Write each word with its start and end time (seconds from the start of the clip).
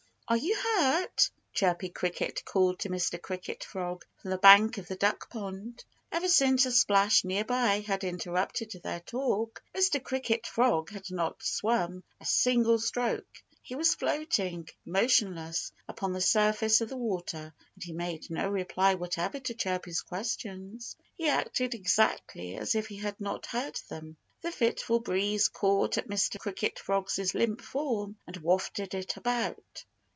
Are 0.27 0.37
you 0.37 0.55
hurt?" 0.55 1.29
Chirpy 1.53 1.89
Cricket 1.89 2.45
called 2.45 2.79
to 2.79 2.89
Mr. 2.89 3.21
Cricket 3.21 3.65
Frog 3.65 4.05
from 4.21 4.31
the 4.31 4.37
bank 4.37 4.77
of 4.77 4.87
the 4.87 4.95
duck 4.95 5.29
pond. 5.29 5.83
Ever 6.09 6.29
since 6.29 6.65
a 6.65 6.71
splash 6.71 7.25
near 7.25 7.43
by 7.43 7.81
had 7.81 8.05
interrupted 8.05 8.71
their 8.81 9.01
talk, 9.01 9.61
Mr. 9.75 10.01
Cricket 10.01 10.47
Frog 10.47 10.89
had 10.91 11.11
not 11.11 11.43
swum 11.43 12.05
a 12.21 12.25
single 12.25 12.79
stroke. 12.79 13.43
He 13.61 13.75
was 13.75 13.93
floating, 13.93 14.69
motionless, 14.85 15.73
upon 15.89 16.13
the 16.13 16.21
surface 16.21 16.79
of 16.79 16.87
the 16.87 16.95
water. 16.95 17.53
And 17.75 17.83
he 17.83 17.91
made 17.91 18.29
no 18.29 18.47
reply 18.47 18.93
whatever 18.95 19.37
to 19.41 19.53
Chirpy's 19.53 20.01
questions. 20.01 20.95
He 21.17 21.27
acted 21.27 21.73
exactly 21.73 22.55
as 22.55 22.73
if 22.73 22.87
he 22.87 22.95
had 22.95 23.19
not 23.19 23.47
heard 23.47 23.75
them. 23.89 24.15
The 24.43 24.53
fitful 24.53 25.01
breeze 25.01 25.49
caught 25.49 25.97
at 25.97 26.07
Mr. 26.07 26.39
Cricket 26.39 26.79
Frog's 26.79 27.19
limp 27.35 27.59
form 27.59 28.15
and 28.25 28.37
wafted 28.37 28.93
it 28.93 29.17
about. 29.17 29.83